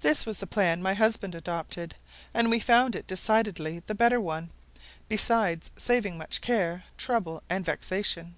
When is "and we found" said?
2.32-2.94